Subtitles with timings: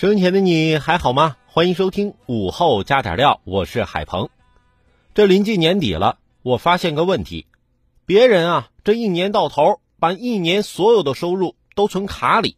[0.00, 1.36] 收音前的你还好吗？
[1.46, 4.30] 欢迎收听午后加点料，我是海鹏。
[5.12, 7.44] 这临近年底了，我发现个问题：
[8.06, 12.56] 别人啊，这一年到头把一年所有的收入都存卡里，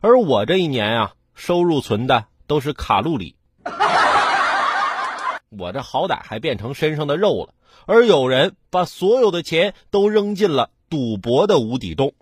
[0.00, 3.36] 而我这一年啊，收入存的都是卡路里。
[5.56, 7.54] 我这好歹还变成身上的肉了，
[7.86, 12.14] 而有人把所有的钱都扔进了赌博的无底洞。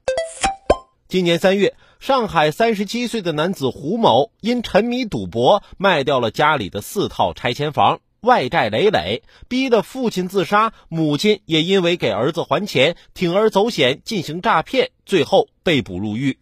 [1.13, 1.75] 今年三月。
[2.01, 16.39] 上海三十七岁的男子胡某因沉迷赌博，卖掉了家里的四套拆迁房，外债累累，逼得父亲自杀，母亲也因为给儿子还钱，铤而走险进行诈骗，最后被捕入狱。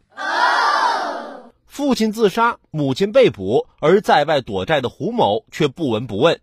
[1.66, 6.38] 父亲自杀，母亲被捕，而在外躲债的胡某却不闻不问。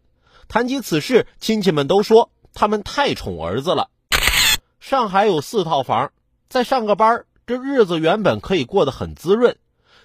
[0.49, 3.89] 谈及此事，亲戚们都说他们太宠儿子了。
[4.81, 6.11] 上海有四套房，
[6.49, 9.55] 在上个班这日子原本可以过得很滋润，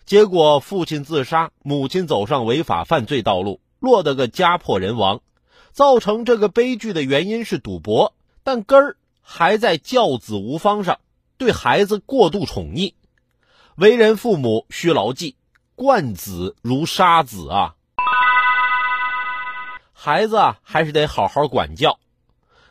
[0.06, 5.22] 结果父亲自杀，母亲走上违法犯罪道路，落得个家破人亡。
[5.72, 11.00] 造成这个悲剧的原因是赌博，但根儿还在教子无方上，
[11.36, 12.94] 对孩子过度宠溺。
[13.74, 15.34] 为人父母需牢记，
[15.74, 17.74] 惯子如杀子啊！
[19.92, 21.98] 孩子啊，还是得好好管教。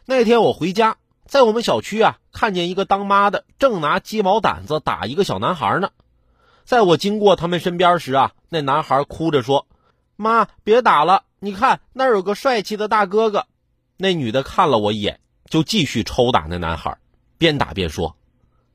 [0.05, 0.95] 那天我回家。
[1.32, 5.92] 在我们小区啊，看见一个当妈的正拿鸡毛掸子打一个小男孩呢。
[6.66, 9.66] 在我经过他们身边时啊，那男孩哭着说
[10.17, 13.48] ：“妈，别打了，你看那儿有个帅气的大哥哥。”
[13.95, 16.98] 那女的看了我一眼，就继续抽打那男孩，
[17.38, 18.17] 边打边说：“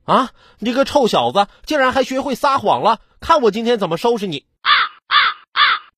[0.05, 3.01] 啊，你个臭小子，竟然还学会撒谎了！
[3.21, 4.47] 看我今天怎么收拾你！”